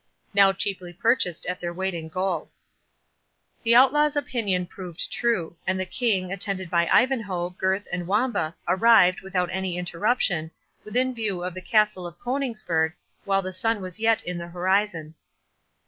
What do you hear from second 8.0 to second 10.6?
Wamba, arrived, without any interruption,